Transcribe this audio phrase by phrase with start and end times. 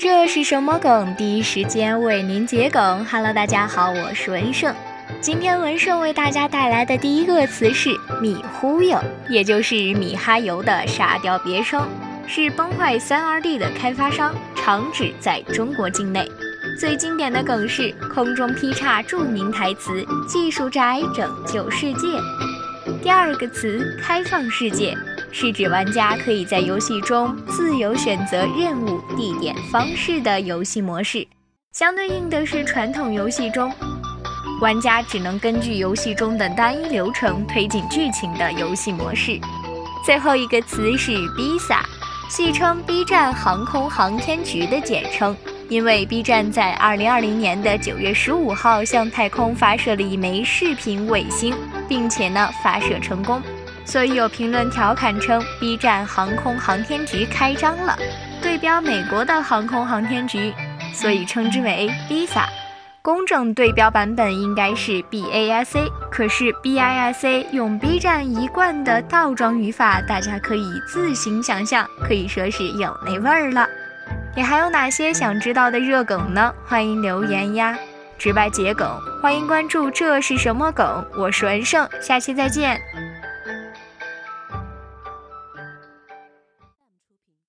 [0.00, 1.14] 这是什么梗？
[1.14, 3.04] 第一时间为您解梗。
[3.04, 4.74] Hello，大家好，我是文胜。
[5.20, 11.86] 今天文胜为大家带来的第一个词是“米忽悠”，也就是米哈游的沙雕别称，
[12.26, 16.26] 是崩坏三二 D 的开发商，常指在中国境内。
[16.78, 22.08] 最经典的梗是空中劈叉著名台词：“技术宅拯救世界。”
[23.04, 24.96] 第二个词“开放世界”。
[25.32, 31.26] 是指玩家可以在游戏中自由选择任务、地点、方式的游戏模式。
[31.72, 33.72] 相对应的是，传统游戏中，
[34.60, 39.38] 玩家只能根据游戏中的单一流程推进剧情的游戏模式。
[40.04, 41.80] 最后一个词是 BISA，
[42.28, 45.36] 戏称 B 站航空航天局的简称，
[45.68, 51.54] 因为 B 站在2020年的9月15号向太空发射了一枚视频卫星，
[51.88, 53.40] 并且呢发射成功。
[53.90, 57.98] 所以有评论调侃称，B 站航空航天局开张了，
[58.40, 60.54] 对标美国的航空航天局，
[60.94, 62.44] 所以称之为 BISA。
[63.02, 73.66] 公正对标版本应该是 BASA，可是 BISA 用 B 站一贯的倒装语法，大家可以自行想象，可以说是有那味儿了。
[74.36, 76.54] 你还有哪些想知道的热梗呢？
[76.64, 77.76] 欢迎留言呀！
[78.16, 78.86] 直白桔梗，
[79.20, 81.04] 欢迎关注这是什么梗？
[81.16, 82.78] 我是文胜，下期再见。